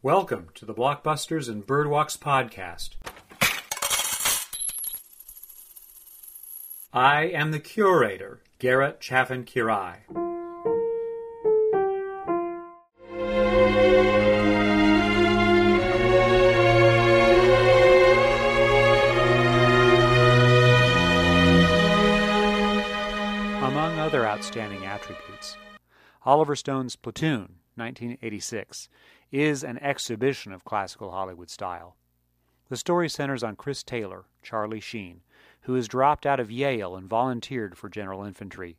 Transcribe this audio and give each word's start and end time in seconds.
Welcome 0.00 0.50
to 0.54 0.64
the 0.64 0.74
Blockbusters 0.74 1.48
and 1.48 1.66
Birdwalks 1.66 2.16
podcast. 2.16 2.90
I 6.92 7.22
am 7.22 7.50
the 7.50 7.58
curator, 7.58 8.40
Garrett 8.60 9.00
Chaffin 9.00 9.44
Quiray. 9.44 10.04
Among 23.64 23.98
other 23.98 24.24
outstanding 24.24 24.86
attributes, 24.86 25.56
Oliver 26.24 26.54
Stone's 26.54 26.94
Platoon, 26.94 27.57
1986, 27.78 28.88
is 29.30 29.62
an 29.62 29.78
exhibition 29.78 30.52
of 30.52 30.64
classical 30.64 31.10
Hollywood 31.10 31.50
style. 31.50 31.96
The 32.68 32.76
story 32.76 33.08
centers 33.08 33.42
on 33.42 33.56
Chris 33.56 33.82
Taylor, 33.82 34.24
Charlie 34.42 34.80
Sheen, 34.80 35.22
who 35.62 35.74
has 35.74 35.88
dropped 35.88 36.26
out 36.26 36.40
of 36.40 36.50
Yale 36.50 36.96
and 36.96 37.08
volunteered 37.08 37.78
for 37.78 37.88
General 37.88 38.24
Infantry. 38.24 38.78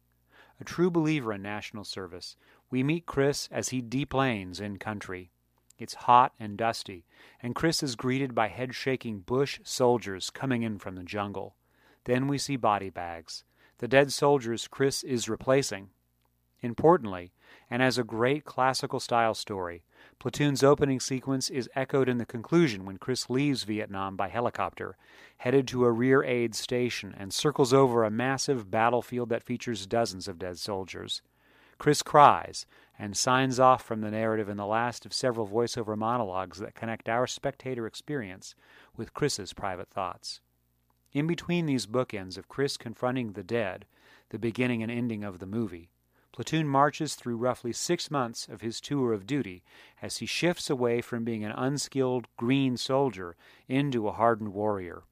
A 0.60 0.64
true 0.64 0.92
believer 0.92 1.34
in 1.34 1.42
national 1.42 1.84
service, 1.84 2.36
we 2.70 2.84
meet 2.84 3.06
Chris 3.06 3.48
as 3.52 3.70
he 3.70 3.82
deplanes 3.82 4.60
in 4.60 4.78
country. 4.78 5.32
It's 5.78 5.94
hot 5.94 6.34
and 6.40 6.58
dusty, 6.58 7.06
and 7.42 7.56
Chris 7.56 7.82
is 7.82 7.96
greeted 7.96 8.36
by 8.36 8.50
head 8.50 8.76
shaking 8.76 9.22
bush 9.22 9.60
soldiers 9.64 10.30
coming 10.30 10.64
in 10.64 10.78
from 10.78 10.96
the 10.96 11.04
jungle. 11.04 11.56
Then 12.04 12.28
we 12.28 12.38
see 12.38 12.58
body 12.58 12.90
bags, 12.90 13.44
the 13.80 13.88
dead 13.88 14.12
soldiers 14.12 14.68
Chris 14.68 15.04
is 15.04 15.30
replacing. 15.30 15.90
Importantly, 16.62 17.32
and 17.70 17.82
as 17.82 17.98
a 17.98 18.04
great 18.04 18.46
classical 18.46 19.00
style 19.00 19.34
story, 19.34 19.84
Platoon's 20.20 20.64
opening 20.64 21.00
sequence 21.00 21.50
is 21.50 21.70
echoed 21.76 22.10
in 22.10 22.18
the 22.18 22.26
conclusion 22.26 22.86
when 22.86 22.98
Chris 22.98 23.30
leaves 23.30 23.64
Vietnam 23.64 24.16
by 24.16 24.28
helicopter, 24.28 24.98
headed 25.38 25.68
to 25.70 25.86
a 25.86 25.92
rear 25.92 26.24
aid 26.24 26.56
station, 26.56 27.16
and 27.18 27.34
circles 27.34 27.74
over 27.74 28.04
a 28.04 28.12
massive 28.12 28.70
battlefield 28.70 29.30
that 29.30 29.44
features 29.44 29.88
dozens 29.88 30.28
of 30.28 30.40
dead 30.40 30.58
soldiers. 30.58 31.22
Chris 31.78 32.04
cries 32.04 32.66
and 33.00 33.16
signs 33.16 33.60
off 33.60 33.82
from 33.82 34.02
the 34.02 34.12
narrative 34.12 34.50
in 34.50 34.58
the 34.58 34.66
last 34.66 35.06
of 35.06 35.14
several 35.14 35.48
voiceover 35.48 35.98
monologues 35.98 36.60
that 36.60 36.76
connect 36.76 37.08
our 37.08 37.26
spectator 37.26 37.88
experience 37.88 38.54
with 38.98 39.14
Chris's 39.14 39.54
private 39.54 39.90
thoughts. 39.90 40.42
In 41.14 41.26
between 41.26 41.66
these 41.66 41.88
bookends 41.88 42.38
of 42.38 42.50
Chris 42.50 42.76
confronting 42.76 43.32
the 43.32 43.44
dead, 43.44 43.86
the 44.30 44.38
beginning 44.38 44.84
and 44.84 44.92
ending 44.92 45.24
of 45.24 45.40
the 45.40 45.46
movie, 45.46 45.90
Platoon 46.40 46.70
marches 46.70 47.16
through 47.16 47.36
roughly 47.36 47.74
six 47.74 48.10
months 48.10 48.48
of 48.48 48.62
his 48.62 48.80
tour 48.80 49.12
of 49.12 49.28
duty 49.28 49.62
as 50.02 50.20
he 50.20 50.26
shifts 50.26 50.70
away 50.70 51.02
from 51.02 51.26
being 51.26 51.44
an 51.44 51.52
unskilled 51.52 52.30
green 52.38 52.78
soldier 52.78 53.36
into 53.68 54.08
a 54.08 54.14
hardened 54.14 54.54
warrior. 54.54 55.04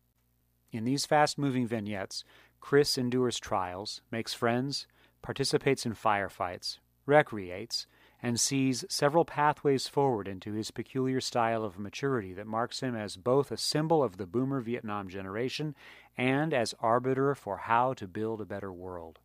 In 0.71 0.85
these 0.85 1.05
fast 1.05 1.37
moving 1.37 1.67
vignettes, 1.67 2.23
Chris 2.61 2.97
endures 2.97 3.41
trials, 3.41 3.99
makes 4.09 4.33
friends, 4.33 4.87
participates 5.21 5.85
in 5.85 5.95
firefights, 5.95 6.77
recreates, 7.05 7.87
and 8.23 8.39
sees 8.39 8.85
several 8.87 9.25
pathways 9.25 9.85
forward 9.85 10.29
into 10.29 10.53
his 10.53 10.71
peculiar 10.71 11.19
style 11.19 11.65
of 11.65 11.77
maturity 11.77 12.31
that 12.31 12.47
marks 12.47 12.79
him 12.79 12.95
as 12.95 13.17
both 13.17 13.51
a 13.51 13.57
symbol 13.57 14.01
of 14.01 14.15
the 14.15 14.25
boomer 14.25 14.61
Vietnam 14.61 15.09
generation 15.09 15.75
and 16.15 16.53
as 16.53 16.73
arbiter 16.79 17.35
for 17.35 17.57
how 17.57 17.93
to 17.95 18.07
build 18.07 18.39
a 18.39 18.45
better 18.45 18.71
world. 18.71 19.19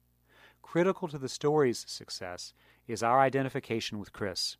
Critical 0.62 1.08
to 1.08 1.18
the 1.18 1.28
story's 1.28 1.84
success 1.86 2.55
is 2.86 3.02
our 3.02 3.20
identification 3.20 3.98
with 3.98 4.12
Chris. 4.12 4.56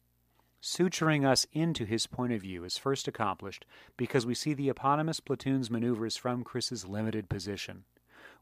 Suturing 0.61 1.27
us 1.27 1.47
into 1.53 1.85
his 1.85 2.07
point 2.07 2.33
of 2.33 2.43
view 2.43 2.65
is 2.65 2.77
first 2.77 3.09
accomplished 3.09 3.65
because 3.97 4.27
we 4.27 4.35
see 4.35 4.55
the 4.55 4.69
eponymous 4.69 5.21
platoon's 5.21 5.71
maneuvers 5.71 6.17
from 6.17 6.45
Chris's 6.45 6.87
limited 6.87 7.29
position. 7.29 7.85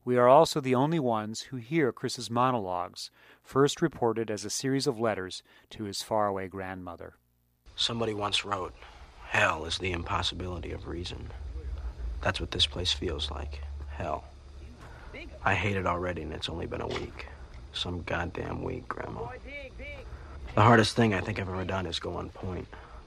We 0.04 0.16
are 0.16 0.28
also 0.28 0.60
the 0.60 0.75
only 0.75 0.98
ones 0.98 1.43
who 1.43 1.56
hear 1.56 1.93
Chris's 1.93 2.31
monologues, 2.31 3.10
first 3.43 3.81
reported 3.81 4.31
as 4.31 4.44
a 4.44 4.50
series 4.50 4.87
of 4.87 4.98
letters 4.98 5.42
to 5.71 5.84
his 5.84 6.03
faraway 6.03 6.48
grandmother. 6.48 7.15
Somebody 7.77 8.15
once 8.15 8.44
wrote, 8.44 8.75
Hell 9.28 9.65
is 9.65 9.78
the 9.78 9.92
impossibility 9.92 10.72
of 10.72 10.88
reason. 10.88 11.31
That's 12.21 12.41
what 12.41 12.50
this 12.50 12.66
place 12.66 12.92
feels 12.92 13.31
like. 13.31 13.60
Hell. 13.91 14.25
I 15.44 15.54
hate 15.54 15.77
it 15.77 15.87
already, 15.87 16.22
and 16.22 16.32
it's 16.32 16.48
only 16.48 16.66
been 16.66 16.81
a 16.81 16.87
week. 16.87 17.27
Some 17.72 18.03
goddamn 18.03 18.62
week, 18.62 18.88
Grandma. 18.88 19.28
The 20.54 20.62
hardest 20.62 20.97
thing 20.97 21.14
I 21.14 21.20
think 21.20 21.38
I've 21.38 21.48
ever 21.48 21.64
done 21.64 21.86
is 21.86 21.98
go 21.98 22.16
on. 22.16 22.31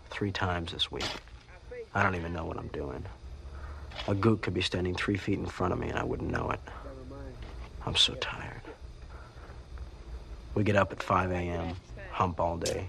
Three 0.10 0.32
times 0.32 0.72
this 0.72 0.92
week. 0.92 1.06
I 1.94 2.04
don't 2.04 2.16
even 2.16 2.34
know 2.34 2.46
what 2.46 2.58
I'm 2.58 2.68
doing. 2.70 3.06
A 4.08 4.16
gook 4.16 4.42
could 4.42 4.54
be 4.54 4.62
standing 4.62 4.96
three 4.96 5.18
feet 5.18 5.40
in 5.40 5.46
front 5.46 5.74
of 5.74 5.80
me 5.80 5.90
and 5.90 5.98
I 5.98 6.04
wouldn't 6.04 6.32
know 6.32 6.50
it. 6.52 6.60
I'm 7.86 7.96
so 7.96 8.14
tired. 8.16 8.62
We 10.56 10.64
get 10.64 10.76
up 10.76 10.92
at 10.92 11.02
5 11.02 11.32
a.m., 11.32 11.76
hump 12.12 12.40
all 12.40 12.58
day, 12.58 12.88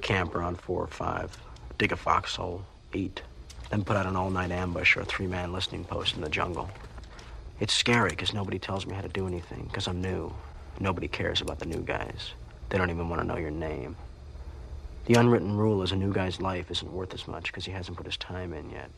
camp 0.00 0.34
around 0.34 0.58
4 0.60 0.82
or 0.82 0.86
5, 0.86 1.38
dig 1.78 1.92
a 1.92 1.96
foxhole, 1.96 2.64
eat, 2.92 3.22
then 3.70 3.84
put 3.84 3.96
out 3.96 4.06
an 4.06 4.16
all 4.16 4.30
night 4.30 4.50
ambush 4.50 4.96
or 4.96 5.00
a 5.00 5.04
three 5.04 5.26
man 5.26 5.52
listening 5.52 5.84
post 5.84 6.16
in 6.16 6.22
the 6.22 6.28
jungle. 6.28 6.70
It's 7.60 7.74
scary 7.74 8.10
because 8.10 8.32
nobody 8.32 8.58
tells 8.58 8.86
me 8.86 8.94
how 8.94 9.02
to 9.02 9.08
do 9.08 9.26
anything 9.26 9.64
because 9.64 9.86
I'm 9.86 10.00
new. 10.00 10.32
Nobody 10.78 11.08
cares 11.08 11.40
about 11.40 11.58
the 11.58 11.66
new 11.66 11.80
guys. 11.80 12.32
They 12.68 12.78
don't 12.78 12.90
even 12.90 13.08
want 13.08 13.22
to 13.22 13.26
know 13.26 13.36
your 13.36 13.50
name. 13.50 13.96
The 15.06 15.14
unwritten 15.14 15.56
rule 15.56 15.82
is 15.82 15.92
a 15.92 15.96
new 15.96 16.12
guy's 16.12 16.40
life 16.40 16.70
isn't 16.70 16.92
worth 16.92 17.14
as 17.14 17.28
much 17.28 17.46
because 17.46 17.64
he 17.64 17.72
hasn't 17.72 17.96
put 17.96 18.06
his 18.06 18.16
time 18.16 18.52
in 18.52 18.70
yet. 18.70 18.90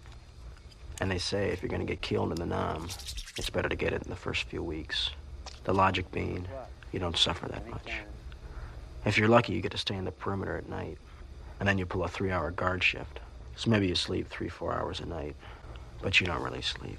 And 1.00 1.10
they 1.10 1.18
say 1.18 1.50
if 1.50 1.62
you're 1.62 1.68
going 1.68 1.86
to 1.86 1.86
get 1.86 2.00
killed 2.00 2.30
in 2.32 2.36
the 2.36 2.46
Nam, 2.46 2.84
it's 3.36 3.50
better 3.50 3.68
to 3.68 3.76
get 3.76 3.92
it 3.92 4.02
in 4.02 4.10
the 4.10 4.16
first 4.16 4.44
few 4.44 4.62
weeks. 4.62 5.10
The 5.64 5.74
logic 5.74 6.10
being, 6.10 6.48
you 6.92 6.98
don't 6.98 7.16
suffer 7.16 7.46
that 7.48 7.68
much. 7.68 7.92
If 9.04 9.16
you're 9.16 9.28
lucky, 9.28 9.52
you 9.52 9.60
get 9.60 9.72
to 9.72 9.78
stay 9.78 9.94
in 9.94 10.04
the 10.04 10.10
perimeter 10.10 10.56
at 10.56 10.68
night. 10.68 10.98
And 11.60 11.68
then 11.68 11.78
you 11.78 11.86
pull 11.86 12.04
a 12.04 12.08
three 12.08 12.32
hour 12.32 12.50
guard 12.50 12.82
shift. 12.82 13.20
So 13.54 13.70
maybe 13.70 13.86
you 13.88 13.94
sleep 13.94 14.28
three, 14.28 14.48
four 14.48 14.72
hours 14.72 15.00
a 15.00 15.06
night, 15.06 15.36
but 16.00 16.20
you 16.20 16.26
don't 16.26 16.42
really 16.42 16.62
sleep. 16.62 16.98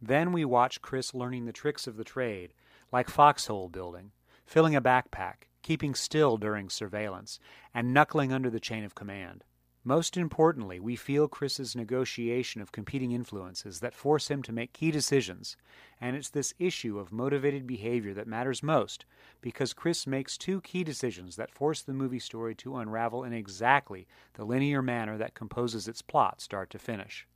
Then 0.00 0.32
we 0.32 0.44
watch 0.44 0.82
Chris 0.82 1.14
learning 1.14 1.46
the 1.46 1.52
tricks 1.52 1.86
of 1.86 1.96
the 1.96 2.04
trade, 2.04 2.50
like 2.92 3.08
foxhole 3.08 3.68
building, 3.68 4.12
filling 4.44 4.76
a 4.76 4.80
backpack, 4.80 5.48
keeping 5.62 5.94
still 5.94 6.36
during 6.36 6.70
surveillance, 6.70 7.38
and 7.74 7.92
knuckling 7.92 8.32
under 8.32 8.50
the 8.50 8.60
chain 8.60 8.84
of 8.84 8.94
command. 8.94 9.44
Most 9.86 10.16
importantly, 10.16 10.80
we 10.80 10.96
feel 10.96 11.28
Chris's 11.28 11.76
negotiation 11.76 12.60
of 12.60 12.72
competing 12.72 13.12
influences 13.12 13.78
that 13.78 13.94
force 13.94 14.28
him 14.28 14.42
to 14.42 14.52
make 14.52 14.72
key 14.72 14.90
decisions, 14.90 15.56
and 16.00 16.16
it's 16.16 16.28
this 16.28 16.54
issue 16.58 16.98
of 16.98 17.12
motivated 17.12 17.68
behavior 17.68 18.12
that 18.14 18.26
matters 18.26 18.64
most 18.64 19.06
because 19.40 19.72
Chris 19.72 20.04
makes 20.04 20.36
two 20.36 20.60
key 20.60 20.82
decisions 20.82 21.36
that 21.36 21.52
force 21.52 21.82
the 21.82 21.92
movie 21.92 22.18
story 22.18 22.52
to 22.56 22.76
unravel 22.76 23.22
in 23.22 23.32
exactly 23.32 24.08
the 24.34 24.44
linear 24.44 24.82
manner 24.82 25.16
that 25.16 25.34
composes 25.34 25.86
its 25.86 26.02
plot 26.02 26.40
start 26.40 26.68
to 26.70 26.80
finish. 26.80 27.28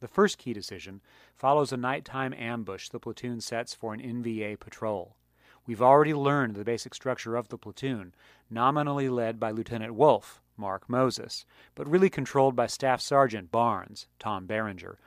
The 0.00 0.08
first 0.08 0.38
key 0.38 0.54
decision 0.54 1.02
follows 1.36 1.72
a 1.72 1.76
nighttime 1.76 2.32
ambush 2.32 2.88
the 2.88 2.98
platoon 2.98 3.40
sets 3.40 3.74
for 3.74 3.92
an 3.92 4.00
NVA 4.00 4.58
patrol. 4.58 5.16
We've 5.66 5.82
already 5.82 6.14
learned 6.14 6.54
the 6.54 6.64
basic 6.64 6.94
structure 6.94 7.36
of 7.36 7.48
the 7.48 7.58
platoon, 7.58 8.14
nominally 8.48 9.10
led 9.10 9.38
by 9.38 9.50
Lieutenant 9.50 9.94
Wolf, 9.94 10.40
Mark 10.56 10.88
Moses, 10.88 11.44
but 11.74 11.86
really 11.86 12.08
controlled 12.08 12.56
by 12.56 12.66
Staff 12.66 13.02
Sergeant 13.02 13.50
Barnes, 13.50 14.06
Tom 14.18 14.46
Berenger, 14.46 14.98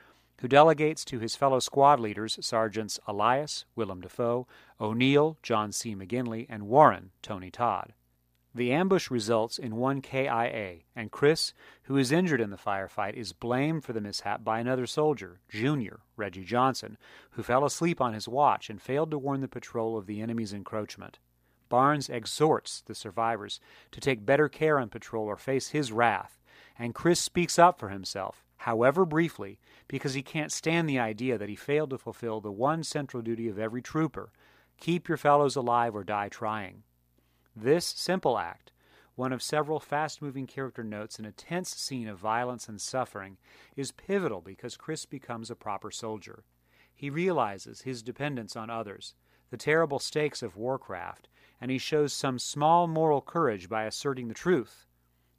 who 0.42 0.48
delegates 0.48 1.04
to 1.06 1.20
his 1.20 1.36
fellow 1.36 1.60
squad 1.60 2.00
leaders, 2.00 2.38
Sergeants 2.42 3.00
Elias, 3.08 3.66
Willem 3.76 4.02
Dafoe, 4.02 4.48
O'Neill, 4.80 5.38
John 5.42 5.72
C. 5.72 5.96
McGinley, 5.96 6.46
and 6.50 6.68
Warren, 6.68 7.12
Tony 7.22 7.50
Todd. 7.50 7.94
The 8.56 8.72
ambush 8.72 9.10
results 9.10 9.58
in 9.58 9.78
one 9.78 10.02
KIA, 10.02 10.82
and 10.96 11.12
Chris, 11.12 11.54
who 11.84 11.98
is 11.98 12.12
injured 12.12 12.40
in 12.40 12.52
the 12.52 12.58
firefight, 12.58 13.16
is 13.16 13.34
blamed 13.34 13.84
for 13.84 13.94
the 13.94 14.02
mishap 14.02 14.44
by 14.44 14.60
another 14.60 14.86
soldier, 14.86 15.40
Junior, 15.50 16.02
Reggie 16.16 16.44
Johnson, 16.44 16.98
who 17.32 17.42
fell 17.42 17.66
asleep 17.66 18.00
on 18.00 18.14
his 18.14 18.28
watch 18.28 18.70
and 18.70 18.80
failed 18.80 19.10
to 19.10 19.18
warn 19.18 19.42
the 19.42 19.48
patrol 19.48 19.98
of 19.98 20.06
the 20.06 20.22
enemy's 20.22 20.54
encroachment. 20.54 21.18
Barnes 21.68 22.10
exhorts 22.10 22.84
the 22.86 22.94
survivors 22.94 23.60
to 23.90 24.00
take 24.00 24.24
better 24.24 24.48
care 24.48 24.78
on 24.78 24.90
patrol 24.90 25.26
or 25.26 25.38
face 25.38 25.70
his 25.70 25.92
wrath, 25.92 26.40
and 26.78 26.94
Chris 26.94 27.20
speaks 27.20 27.58
up 27.58 27.80
for 27.80 27.90
himself, 27.90 28.46
however 28.58 29.04
briefly, 29.04 29.60
because 29.88 30.14
he 30.14 30.22
can't 30.22 30.52
stand 30.52 30.88
the 30.88 31.00
idea 31.00 31.40
that 31.40 31.50
he 31.50 31.56
failed 31.56 31.90
to 31.90 31.98
fulfill 31.98 32.40
the 32.40 32.52
one 32.52 32.84
central 32.84 33.24
duty 33.24 33.48
of 33.48 33.58
every 33.58 33.82
trooper 33.82 34.32
keep 34.78 35.08
your 35.08 35.18
fellows 35.18 35.56
alive 35.56 35.96
or 35.96 36.04
die 36.04 36.30
trying. 36.30 36.84
This 37.56 37.86
simple 37.86 38.40
act, 38.40 38.72
one 39.16 39.32
of 39.32 39.44
several 39.44 39.80
fast 39.80 40.24
moving 40.24 40.48
character 40.48 40.84
notes 40.84 41.20
in 41.20 41.26
a 41.26 41.32
tense 41.32 41.70
scene 41.70 42.08
of 42.08 42.18
violence 42.18 42.68
and 42.68 42.82
suffering, 42.82 43.38
is 43.76 43.92
pivotal 43.92 44.42
because 44.42 44.76
Chris 44.76 45.06
becomes 45.06 45.52
a 45.52 45.56
proper 45.56 45.92
soldier. 45.92 46.46
He 46.92 47.12
realizes 47.12 47.82
his 47.82 48.02
dependence 48.02 48.56
on 48.56 48.72
others, 48.72 49.14
the 49.52 49.58
terrible 49.58 50.00
stakes 50.00 50.42
of 50.42 50.56
warcraft, 50.56 51.30
and 51.62 51.70
he 51.70 51.78
shows 51.78 52.12
some 52.12 52.40
small 52.40 52.88
moral 52.88 53.22
courage 53.22 53.70
by 53.70 53.84
asserting 53.84 54.30
the 54.30 54.34
truth. 54.34 54.88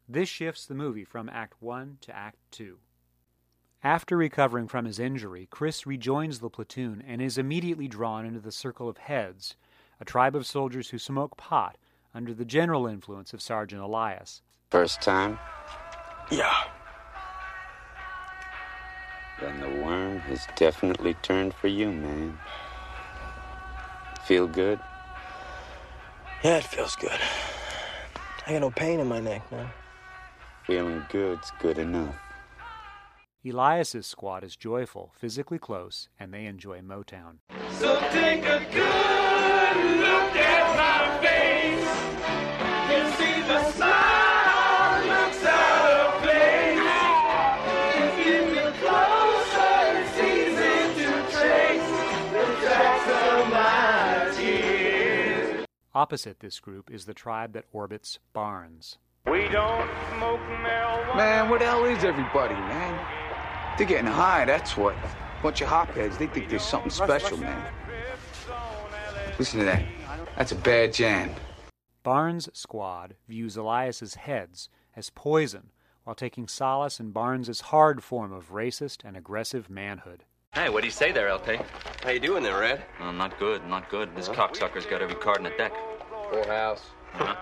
This 0.08 0.28
shifts 0.28 0.66
the 0.66 0.74
movie 0.74 1.04
from 1.04 1.28
Act 1.28 1.60
1 1.60 1.98
to 2.02 2.14
Act 2.14 2.38
2. 2.52 2.78
After 3.82 4.16
recovering 4.16 4.68
from 4.68 4.84
his 4.84 5.00
injury, 5.00 5.48
Chris 5.50 5.84
rejoins 5.84 6.38
the 6.38 6.48
platoon 6.48 7.02
and 7.04 7.20
is 7.20 7.38
immediately 7.38 7.88
drawn 7.88 8.24
into 8.24 8.40
the 8.40 8.52
Circle 8.52 8.88
of 8.88 8.98
Heads, 8.98 9.56
a 9.98 10.04
tribe 10.04 10.36
of 10.36 10.46
soldiers 10.46 10.90
who 10.90 10.98
smoke 10.98 11.36
pot 11.36 11.76
under 12.14 12.32
the 12.32 12.44
general 12.44 12.86
influence 12.86 13.32
of 13.32 13.42
Sergeant 13.42 13.82
Elias. 13.82 14.42
First 14.70 15.02
time? 15.02 15.38
Yeah. 16.30 16.54
Then 19.40 19.60
the 19.60 19.68
worm 19.84 20.18
has 20.20 20.46
definitely 20.56 21.14
turned 21.22 21.54
for 21.54 21.68
you, 21.68 21.90
man. 21.90 22.38
Feel 24.24 24.46
good? 24.46 24.78
Yeah, 26.42 26.58
it 26.58 26.64
feels 26.64 26.94
good. 26.96 27.18
I 28.46 28.52
got 28.52 28.60
no 28.60 28.70
pain 28.70 29.00
in 29.00 29.08
my 29.08 29.20
neck 29.20 29.50
now. 29.50 29.70
Feeling 30.66 31.04
good's 31.10 31.50
good 31.58 31.78
enough. 31.78 32.14
Elias's 33.44 34.06
squad 34.06 34.42
is 34.42 34.56
joyful, 34.56 35.12
physically 35.18 35.58
close, 35.58 36.08
and 36.18 36.32
they 36.32 36.46
enjoy 36.46 36.80
Motown. 36.80 37.40
So 37.72 38.00
take 38.10 38.44
a 38.44 38.64
good 38.72 39.76
look 40.00 40.36
at 40.36 40.76
my 40.76 41.26
face. 41.26 42.03
Opposite 55.96 56.40
this 56.40 56.58
group 56.58 56.90
is 56.90 57.04
the 57.04 57.14
tribe 57.14 57.52
that 57.52 57.66
orbits 57.72 58.18
Barnes. 58.32 58.98
We 59.30 59.46
don't 59.46 59.88
smoke 60.10 60.40
marijuana. 60.40 61.16
Man, 61.16 61.48
where 61.48 61.60
the 61.60 61.66
hell 61.66 61.84
is 61.84 62.02
everybody, 62.02 62.54
man? 62.54 63.78
They're 63.78 63.86
getting 63.86 64.10
high, 64.10 64.44
that's 64.44 64.76
what. 64.76 64.96
Bunch 65.40 65.60
of 65.60 65.68
hopheads. 65.68 66.18
They 66.18 66.26
think 66.26 66.48
there's 66.48 66.64
something 66.64 66.90
special, 66.90 67.36
man. 67.36 67.72
Listen 69.38 69.60
to 69.60 69.66
that. 69.66 69.84
That's 70.36 70.50
a 70.50 70.56
bad 70.56 70.92
jam. 70.92 71.30
Barnes' 72.02 72.48
squad 72.52 73.14
views 73.28 73.56
Elias's 73.56 74.16
heads 74.16 74.68
as 74.96 75.10
poison 75.10 75.70
while 76.02 76.16
taking 76.16 76.48
solace 76.48 76.98
in 76.98 77.12
Barnes's 77.12 77.60
hard 77.60 78.02
form 78.02 78.32
of 78.32 78.50
racist 78.50 79.04
and 79.04 79.16
aggressive 79.16 79.70
manhood. 79.70 80.24
Hey, 80.54 80.68
what 80.68 80.82
do 80.82 80.86
you 80.86 80.92
say 80.92 81.10
there, 81.10 81.26
LP? 81.26 81.58
How 82.04 82.10
you 82.10 82.20
doing 82.20 82.44
there, 82.44 82.60
Red? 82.60 82.84
Oh, 83.00 83.10
not 83.10 83.36
good, 83.40 83.66
not 83.66 83.90
good. 83.90 84.14
This 84.14 84.28
cocksucker's 84.28 84.86
got 84.86 85.02
every 85.02 85.16
card 85.16 85.38
in 85.38 85.42
the 85.42 85.50
deck. 85.50 85.72
Full 86.30 86.46
house. 86.46 86.90
huh 87.12 87.34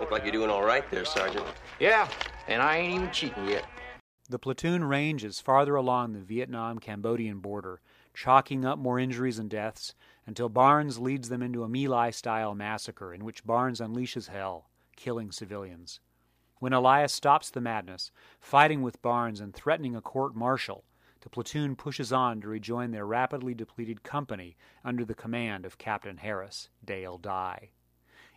Look 0.00 0.10
like 0.10 0.24
you're 0.24 0.32
doing 0.32 0.50
all 0.50 0.64
right 0.64 0.82
there, 0.90 1.04
Sergeant. 1.04 1.46
Yeah, 1.78 2.08
and 2.48 2.60
I 2.60 2.78
ain't 2.78 2.94
even 2.94 3.10
cheating 3.12 3.46
yet. 3.48 3.64
The 4.28 4.40
platoon 4.40 4.82
ranges 4.82 5.38
farther 5.38 5.76
along 5.76 6.14
the 6.14 6.18
Vietnam 6.18 6.80
Cambodian 6.80 7.38
border, 7.38 7.80
chalking 8.12 8.64
up 8.64 8.76
more 8.76 8.98
injuries 8.98 9.38
and 9.38 9.48
deaths 9.48 9.94
until 10.26 10.48
Barnes 10.48 10.98
leads 10.98 11.28
them 11.28 11.42
into 11.42 11.62
a 11.62 11.68
My 11.68 11.86
Lai 11.86 12.10
style 12.10 12.56
massacre 12.56 13.14
in 13.14 13.24
which 13.24 13.46
Barnes 13.46 13.80
unleashes 13.80 14.26
hell, 14.26 14.68
killing 14.96 15.30
civilians. 15.30 16.00
When 16.58 16.72
Elias 16.72 17.12
stops 17.12 17.50
the 17.50 17.60
madness, 17.60 18.10
fighting 18.40 18.82
with 18.82 19.00
Barnes 19.00 19.40
and 19.40 19.54
threatening 19.54 19.94
a 19.94 20.00
court 20.00 20.34
martial, 20.34 20.82
the 21.22 21.30
platoon 21.30 21.76
pushes 21.76 22.12
on 22.12 22.40
to 22.40 22.48
rejoin 22.48 22.90
their 22.90 23.06
rapidly 23.06 23.54
depleted 23.54 24.02
company 24.02 24.56
under 24.84 25.04
the 25.04 25.14
command 25.14 25.64
of 25.64 25.78
Captain 25.78 26.16
Harris, 26.16 26.68
Dale 26.84 27.16
Dye. 27.16 27.70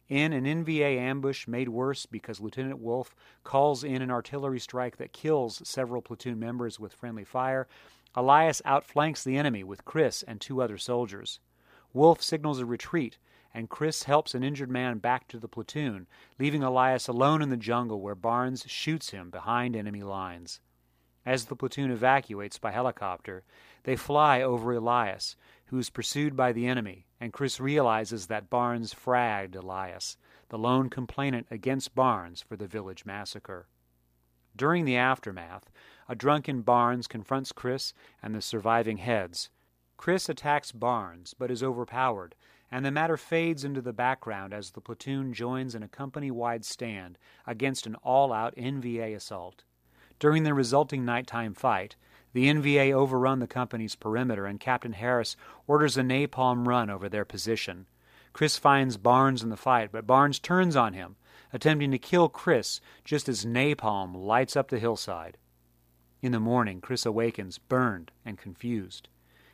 In 0.08 0.34
an 0.34 0.46
NVA 0.46 1.00
ambush 1.00 1.48
made 1.48 1.70
worse 1.70 2.06
because 2.06 2.40
Lieutenant 2.40 2.78
Wolf 2.78 3.16
calls 3.44 3.84
in 3.84 4.04
an 4.04 4.12
artillery 4.12 4.60
strike 4.60 4.98
that 4.98 5.14
kills 5.14 5.68
several 5.68 6.04
platoon 6.04 6.40
members 6.40 6.80
with 6.80 6.94
friendly 6.94 7.24
fire, 7.24 7.68
Elias 8.14 8.62
outflanks 8.66 9.24
the 9.24 9.36
enemy 9.36 9.64
with 9.64 9.84
Chris 9.84 10.22
and 10.22 10.40
two 10.40 10.62
other 10.62 10.78
soldiers. 10.78 11.40
Wolf 11.92 12.22
signals 12.22 12.60
a 12.60 12.68
retreat, 12.68 13.18
and 13.52 13.68
Chris 13.68 14.04
helps 14.04 14.36
an 14.36 14.44
injured 14.44 14.70
man 14.70 15.00
back 15.00 15.28
to 15.30 15.40
the 15.40 15.48
platoon, 15.48 16.06
leaving 16.38 16.62
Elias 16.62 17.08
alone 17.08 17.42
in 17.42 17.50
the 17.50 17.58
jungle 17.58 18.00
where 18.00 18.14
Barnes 18.14 18.64
shoots 18.68 19.10
him 19.10 19.31
behind 19.31 19.76
enemy 19.76 20.04
lines. 20.04 20.60
As 21.25 21.45
the 21.45 21.56
platoon 21.56 21.89
evacuates 21.89 22.60
by 22.60 22.72
helicopter, 22.72 23.44
they 23.83 23.95
fly 23.95 24.42
over 24.42 24.74
Elias, 24.74 25.36
who 25.68 25.80
is 25.80 25.89
pursued 25.89 26.36
by 26.36 26.51
the 26.51 26.68
enemy, 26.68 27.07
and 27.19 27.33
Chris 27.33 27.60
realizes 27.60 28.27
that 28.27 28.50
Barnes 28.50 28.94
fragged 28.94 29.56
Elias, 29.56 30.18
the 30.50 30.57
lone 30.60 30.89
complainant 30.89 31.48
against 31.50 31.95
Barnes 31.95 32.42
for 32.42 32.56
the 32.56 32.68
village 32.68 33.06
massacre. 33.06 33.68
During 34.56 34.86
the 34.86 34.98
aftermath, 34.98 35.72
a 36.07 36.16
drunken 36.16 36.62
Barnes 36.62 37.07
confronts 37.07 37.51
Chris 37.51 37.94
and 38.21 38.36
the 38.36 38.42
surviving 38.42 38.98
heads. 38.98 39.50
Chris 39.98 40.30
attacks 40.30 40.71
Barnes, 40.71 41.33
but 41.33 41.50
is 41.50 41.63
overpowered, 41.63 42.36
and 42.69 42.86
the 42.86 42.92
matter 42.92 43.18
fades 43.18 43.63
into 43.63 43.81
the 43.81 43.94
background 43.94 44.54
as 44.54 44.71
the 44.71 44.81
platoon 44.81 45.33
joins 45.33 45.74
in 45.74 45.81
a 45.81 45.88
company 45.88 46.30
wide 46.30 46.63
stand 46.63 47.18
against 47.48 47.88
an 47.88 47.95
all 47.95 48.31
out 48.31 48.56
NVA 48.56 49.16
assault. 49.16 49.63
During 50.20 50.44
the 50.44 50.54
resulting 50.54 51.04
nighttime 51.04 51.54
fight, 51.54 51.96
the 52.34 52.48
NVA 52.48 52.94
overrun 52.94 53.40
the 53.40 53.48
company's 53.48 53.96
perimeter, 53.96 54.46
and 54.46 54.60
Captain 54.60 54.94
Harris 54.94 55.36
orders 55.68 55.98
a 55.98 56.02
napalm 56.02 56.68
run 56.68 56.90
over 56.90 57.08
their 57.08 57.26
position. 57.26 57.88
Chris 58.34 58.58
finds 58.58 58.98
Barnes 58.98 59.42
in 59.42 59.50
the 59.50 59.58
fight, 59.58 59.92
but 59.92 60.06
Barnes 60.06 60.40
turns 60.40 60.76
on 60.76 60.94
him, 60.94 61.16
attempting 61.54 61.92
to 61.92 61.98
kill 61.98 62.28
Chris 62.28 62.82
just 63.06 63.30
as 63.30 63.46
napalm 63.46 64.14
lights 64.16 64.58
up 64.58 64.68
the 64.68 64.80
hillside. 64.80 65.38
In 66.22 66.32
the 66.34 66.40
morning, 66.40 66.82
Chris 66.82 67.06
awakens, 67.06 67.58
burned 67.58 68.12
and 68.26 68.38
confused. 68.38 69.08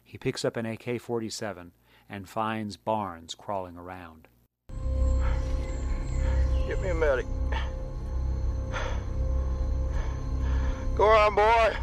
He 0.04 0.18
picks 0.18 0.44
up 0.44 0.58
an 0.58 0.66
AK 0.66 1.00
47 1.00 1.72
and 2.10 2.28
finds 2.28 2.78
Barnes 2.78 3.36
crawling 3.36 3.78
around. 3.78 4.28
Get 6.68 6.82
me 6.82 6.90
a 6.90 6.96
medic. 6.96 7.26
On, 11.22 11.36
boy. 11.36 11.76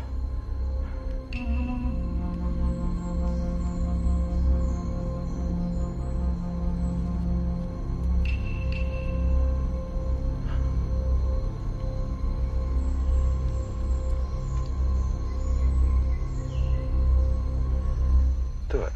Do 18.68 18.82
it. 18.82 18.92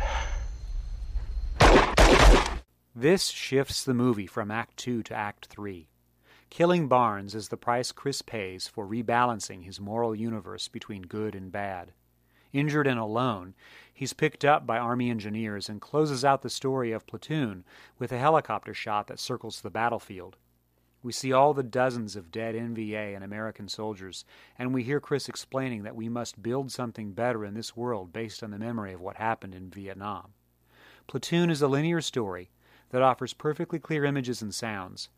This 2.94 3.28
shifts 3.28 3.84
the 3.84 3.94
movie 3.94 4.26
from 4.26 4.50
Act 4.50 4.76
2 4.76 5.02
to 5.04 5.14
Act 5.14 5.46
3. 5.46 5.91
Killing 6.52 6.86
Barnes 6.86 7.34
is 7.34 7.48
the 7.48 7.56
price 7.56 7.92
Chris 7.92 8.20
pays 8.20 8.68
for 8.68 8.86
rebalancing 8.86 9.64
his 9.64 9.80
moral 9.80 10.14
universe 10.14 10.68
between 10.68 11.00
good 11.00 11.34
and 11.34 11.50
bad. 11.50 11.92
Injured 12.52 12.86
and 12.86 13.00
alone, 13.00 13.54
he's 13.90 14.12
picked 14.12 14.44
up 14.44 14.66
by 14.66 14.76
Army 14.76 15.08
engineers 15.08 15.70
and 15.70 15.80
closes 15.80 16.26
out 16.26 16.42
the 16.42 16.50
story 16.50 16.92
of 16.92 17.06
Platoon 17.06 17.64
with 17.98 18.12
a 18.12 18.18
helicopter 18.18 18.74
shot 18.74 19.06
that 19.06 19.18
circles 19.18 19.62
the 19.62 19.70
battlefield. 19.70 20.36
We 21.02 21.10
see 21.10 21.32
all 21.32 21.54
the 21.54 21.62
dozens 21.62 22.16
of 22.16 22.30
dead 22.30 22.54
NVA 22.54 23.14
and 23.14 23.24
American 23.24 23.66
soldiers, 23.66 24.26
and 24.58 24.74
we 24.74 24.82
hear 24.82 25.00
Chris 25.00 25.30
explaining 25.30 25.84
that 25.84 25.96
we 25.96 26.10
must 26.10 26.42
build 26.42 26.70
something 26.70 27.12
better 27.12 27.46
in 27.46 27.54
this 27.54 27.78
world 27.78 28.12
based 28.12 28.42
on 28.42 28.50
the 28.50 28.58
memory 28.58 28.92
of 28.92 29.00
what 29.00 29.16
happened 29.16 29.54
in 29.54 29.70
Vietnam. 29.70 30.34
Platoon 31.06 31.48
is 31.48 31.62
a 31.62 31.66
linear 31.66 32.02
story 32.02 32.50
that 32.90 33.00
offers 33.00 33.32
perfectly 33.32 33.78
clear 33.78 34.04
images 34.04 34.42
and 34.42 34.54
sounds. 34.54 35.08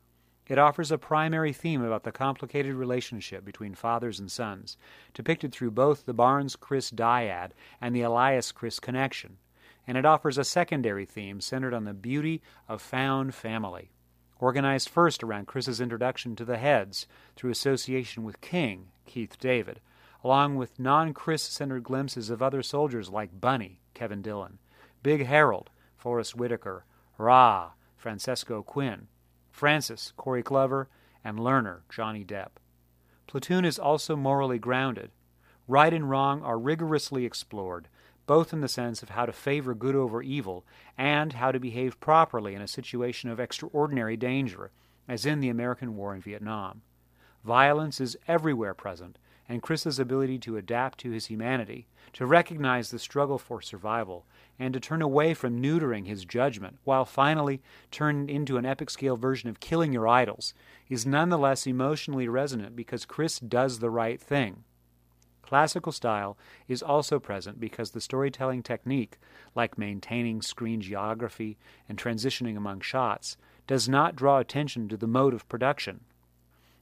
It 0.47 0.59
offers 0.59 0.91
a 0.91 0.99
primary 0.99 1.55
theme 1.55 1.83
about 1.83 2.03
the 2.03 2.13
complicated 2.13 2.75
relationship 2.75 3.47
between 3.47 3.75
fathers 3.75 4.21
and 4.21 4.31
sons, 4.31 4.77
depicted 5.15 5.53
through 5.53 5.71
both 5.71 6.05
the 6.05 6.13
Barnes 6.13 6.55
Chris 6.55 6.91
dyad 6.91 7.53
and 7.81 7.97
the 7.97 8.03
Elias 8.03 8.53
Chris 8.53 8.79
connection, 8.79 9.39
and 9.87 9.97
it 9.97 10.05
offers 10.05 10.37
a 10.37 10.45
secondary 10.45 11.07
theme 11.07 11.41
centered 11.41 11.73
on 11.73 11.85
the 11.85 11.95
beauty 11.95 12.43
of 12.69 12.83
found 12.83 13.35
family, 13.35 13.91
organized 14.39 14.91
first 14.91 15.25
around 15.25 15.47
Chris's 15.47 15.81
introduction 15.81 16.37
to 16.37 16.45
the 16.45 16.59
heads 16.59 17.07
through 17.37 17.51
association 17.51 18.23
with 18.23 18.43
King, 18.43 18.89
Keith 19.07 19.39
David, 19.39 19.81
along 20.23 20.57
with 20.57 20.79
non 20.79 21.15
Chris 21.15 21.43
centered 21.43 21.85
glimpses 21.85 22.29
of 22.29 22.43
other 22.43 22.63
soldiers 22.63 23.09
like 23.09 23.41
Bunny, 23.41 23.81
Kevin 23.95 24.21
Dillon, 24.21 24.59
Big 25.03 25.25
Harold, 25.25 25.71
Forest 25.97 26.37
Whitaker, 26.37 26.85
Rhah, 27.17 27.71
Francesco 27.97 28.63
Quinn, 28.63 29.09
Francis, 29.55 30.13
Corey 30.17 30.43
Glover, 30.43 30.89
and 31.23 31.39
Lerner, 31.39 31.83
Johnny 31.89 32.25
Depp. 32.25 32.59
Platoon 33.29 33.65
is 33.65 33.79
also 33.79 34.17
morally 34.17 34.59
grounded. 34.59 35.13
Right 35.69 35.95
and 35.95 36.11
wrong 36.11 36.43
are 36.43 36.59
rigorously 36.59 37.25
explored, 37.25 37.87
both 38.27 38.53
in 38.53 38.63
the 38.63 38.69
sense 38.69 39.01
of 39.01 39.11
how 39.11 39.27
to 39.27 39.33
favor 39.33 39.73
good 39.73 39.95
over 39.95 40.23
evil 40.23 40.65
and 40.99 41.35
how 41.35 41.53
to 41.53 41.61
behave 41.61 42.01
properly 42.01 42.57
in 42.57 42.63
a 42.63 42.67
situation 42.67 43.31
of 43.31 43.39
extraordinary 43.39 44.17
danger, 44.17 44.73
as 45.07 45.25
in 45.25 45.39
the 45.39 45.51
American 45.51 45.95
War 45.95 46.17
in 46.17 46.21
Vietnam. 46.21 46.83
Violence 47.45 48.01
is 48.01 48.19
everywhere 48.27 48.75
present, 48.75 49.21
and 49.49 49.63
Chris's 49.63 50.01
ability 50.01 50.41
to 50.41 50.57
adapt 50.57 50.99
to 50.99 51.13
his 51.13 51.27
humanity, 51.27 51.87
to 52.15 52.27
recognize 52.27 52.91
the 52.91 52.99
struggle 52.99 53.39
for 53.39 53.63
survival, 53.63 54.27
and 54.59 54.73
to 54.75 54.81
turn 54.81 55.03
away 55.03 55.35
from 55.35 55.61
neutering 55.61 56.07
his 56.07 56.25
judgment, 56.25 56.79
while 56.85 57.05
finally 57.05 57.61
turned 57.91 58.31
into 58.31 58.57
an 58.57 58.65
epic 58.65 58.91
scale 58.91 59.17
version 59.17 59.49
of 59.49 59.61
killing 59.61 59.93
your 59.93 60.07
idols, 60.07 60.55
is 60.89 61.05
nonetheless 61.05 61.67
emotionally 61.67 62.29
resonant 62.29 62.77
because 62.77 63.05
Chris 63.05 63.41
does 63.41 63.79
the 63.79 63.91
right 63.91 64.21
thing. 64.21 64.65
Classical 65.43 65.93
style 65.93 66.39
is 66.69 66.83
also 66.83 67.19
present 67.19 67.61
because 67.61 67.91
the 67.91 68.01
storytelling 68.01 68.63
technique, 68.63 69.19
like 69.55 69.77
maintaining 69.77 70.41
screen 70.41 70.81
geography 70.81 71.59
and 71.89 71.99
transitioning 71.99 72.57
among 72.57 72.81
shots, 72.81 73.37
does 73.67 73.89
not 73.89 74.17
draw 74.17 74.39
attention 74.39 74.89
to 74.89 74.97
the 74.97 75.07
mode 75.07 75.35
of 75.35 75.49
production. 75.49 76.01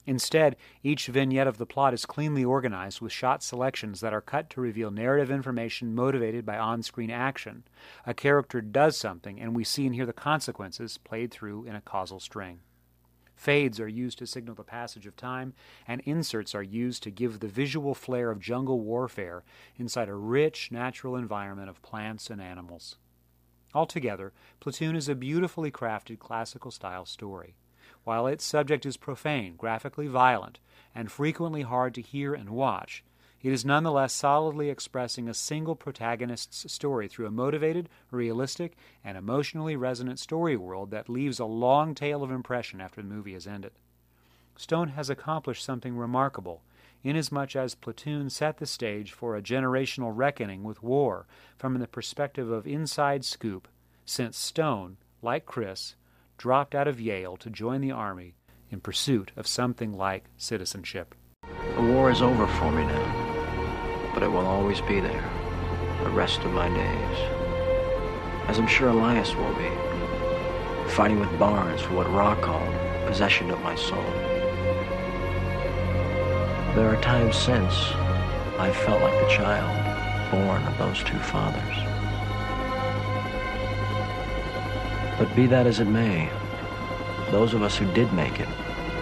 Instead, 0.05 0.57
each 0.83 1.07
vignette 1.07 1.47
of 1.47 1.59
the 1.59 1.67
plot 1.67 1.95
is 1.95 2.07
cleanly 2.07 2.45
organized 2.45 3.01
with 3.01 3.13
shot 3.13 3.43
selections 3.43 4.01
that 4.01 4.13
are 4.13 4.21
cut 4.21 4.51
to 4.51 4.61
reveal 4.61 4.91
narrative 4.91 5.31
information 5.31 5.95
motivated 5.95 6.45
by 6.45 6.59
on 6.59 6.83
screen 6.83 7.11
action. 7.11 7.63
A 8.05 8.13
character 8.13 8.61
does 8.61 8.97
something, 8.97 9.41
and 9.41 9.55
we 9.55 9.63
see 9.63 9.87
and 9.87 9.95
hear 9.95 10.07
the 10.07 10.13
consequences 10.13 10.99
played 10.99 11.31
through 11.31 11.65
in 11.65 11.77
a 11.77 11.81
causal 11.81 12.19
string. 12.19 12.61
Fades 13.37 13.81
are 13.81 13.89
used 13.89 14.19
to 14.19 14.27
signal 14.27 14.55
the 14.55 14.65
passage 14.65 15.07
of 15.07 15.17
time, 15.17 15.55
and 15.87 16.01
inserts 16.03 16.55
are 16.55 16.63
used 16.63 17.03
to 17.05 17.11
give 17.11 17.41
the 17.41 17.49
visual 17.49 17.95
flair 17.95 18.31
of 18.31 18.41
jungle 18.41 18.81
warfare 18.81 19.45
inside 19.77 20.09
a 20.09 20.15
rich, 20.15 20.71
natural 20.71 21.17
environment 21.17 21.69
of 21.69 21.83
plants 21.83 22.29
and 22.29 22.41
animals. 22.41 22.97
Altogether, 23.75 24.33
Platoon 24.61 24.97
is 24.97 25.09
a 25.09 25.15
beautifully 25.15 25.71
crafted 25.71 26.19
classical 26.19 26.71
style 26.71 27.07
story. 27.07 27.55
While 28.05 28.27
its 28.27 28.45
subject 28.45 28.85
is 28.85 28.97
profane, 28.97 29.57
graphically 29.57 30.09
violent, 30.09 30.59
and 30.95 31.11
frequently 31.11 31.63
hard 31.63 31.95
to 31.95 32.03
hear 32.03 32.35
and 32.35 32.51
watch, 32.51 33.05
it 33.43 33.53
is 33.53 33.65
nonetheless 33.65 34.13
solidly 34.13 34.71
expressing 34.71 35.29
a 35.29 35.35
single 35.35 35.75
protagonist's 35.75 36.73
story 36.73 37.09
through 37.09 37.27
a 37.27 37.31
motivated, 37.31 37.89
realistic, 38.11 38.77
and 39.05 39.17
emotionally 39.19 39.75
resonant 39.75 40.21
story 40.21 40.57
world 40.57 40.91
that 40.93 41.09
leaves 41.09 41.41
a 41.41 41.45
long 41.45 41.95
tail 41.95 42.23
of 42.23 42.31
impression 42.31 42.81
after 42.81 43.03
the 43.03 43.09
movie 43.09 43.33
has 43.33 43.47
ended. 43.47 43.73
Stone 44.57 44.91
has 44.91 45.11
accomplished 45.11 45.65
something 45.65 45.97
remarkable, 45.97 46.63
inasmuch 47.03 47.57
as 47.57 47.75
Platoon 47.75 48.31
set 48.31 48.59
the 48.59 48.67
stage 48.67 49.11
for 49.11 49.37
a 49.37 49.43
generational 49.43 50.13
reckoning 50.15 50.63
with 50.63 50.83
war 50.83 51.27
from 51.57 51.79
the 51.79 51.89
perspective 51.89 52.51
of 52.51 52.67
inside 52.67 53.25
scoop, 53.25 53.67
since 54.05 54.37
Stone, 54.37 54.99
like 55.21 55.47
Chris, 55.47 55.97
dropped 56.43 56.75
out 56.75 56.89
of 56.89 57.01
Yale 57.01 57.37
to 57.37 57.49
join 57.49 57.81
the 57.81 57.93
Army 57.93 58.35
in 58.69 58.81
pursuit 58.81 59.31
of 59.37 59.47
something 59.47 59.93
like 59.93 60.25
citizenship. 60.37 61.15
The 61.77 61.83
war 61.83 62.11
is 62.11 62.21
over 62.21 62.49
for 62.49 62.73
me 62.73 62.83
now, 62.83 64.11
but 64.13 64.25
it 64.25 64.29
will 64.29 64.45
always 64.45 64.81
be 64.81 64.99
there, 64.99 65.31
the 66.03 66.11
rest 66.11 66.41
of 66.41 66.51
my 66.51 66.69
days. 66.69 67.19
As 68.49 68.59
I'm 68.59 68.67
sure 68.67 68.89
Elias 68.89 69.37
will 69.37 69.55
be, 69.55 69.71
fighting 70.91 71.21
with 71.21 71.39
Barnes 71.39 71.81
for 71.81 71.95
what 71.95 72.09
Rhah 72.09 72.35
called 72.43 72.75
possession 73.07 73.49
of 73.53 73.63
my 73.63 73.77
soul. 73.77 74.03
There 76.75 76.89
are 76.89 77.01
times 77.03 77.37
since 77.37 77.73
I've 78.59 78.75
felt 78.79 79.01
like 79.01 79.15
the 79.21 79.33
child 79.33 80.33
born 80.33 80.65
of 80.65 80.77
those 80.77 81.05
two 81.05 81.19
fathers. 81.19 81.92
But 85.19 85.35
be 85.37 85.47
that 85.47 85.67
as 85.67 85.81
it 85.81 85.87
may, 85.87 86.31
those 87.31 87.55
of 87.55 87.63
us 87.63 87.77
who 87.77 87.93
did 87.93 88.13
make 88.13 88.41
it 88.41 88.49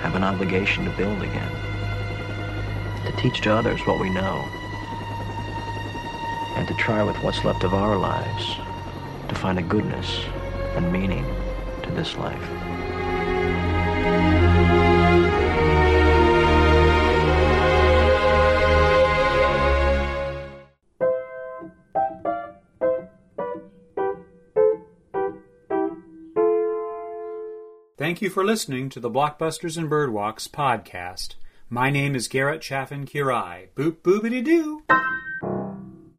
have 0.03 0.15
an 0.15 0.25
obligation 0.25 0.85
to 0.85 0.91
build 0.91 1.23
again, 1.23 1.53
to 3.07 3.13
teach 3.13 3.41
to 3.43 3.53
others 3.53 3.87
what 3.87 3.99
we 3.99 4.11
know, 4.11 4.49
and 6.57 6.67
to 6.69 6.75
try 6.75 7.03
with 7.03 7.23
what's 7.23 7.45
left 7.45 7.65
of 7.65 7.75
our 7.75 7.97
lives 7.97 8.57
to 9.29 9.35
find 9.35 9.59
a 9.59 9.63
goodness 9.63 10.25
and 10.77 10.93
meaning 10.93 11.25
to 11.83 11.91
this 11.93 12.17
life. 12.17 12.60
Thank 28.11 28.23
you 28.23 28.31
for 28.31 28.45
listening 28.45 28.89
to 28.89 28.99
the 28.99 29.09
Blockbusters 29.09 29.79
and 29.79 29.89
Birdwalks 29.89 30.51
podcast. 30.51 31.37
My 31.69 31.91
name 31.91 32.17
is 32.17 32.27
Garrett 32.27 32.61
Chaffin 32.61 33.07
Quiray. 33.07 33.69
Boop 33.77 33.99
boopity 33.99 34.43
doo. 34.43 34.83